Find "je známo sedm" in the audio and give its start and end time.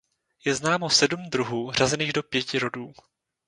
0.45-1.29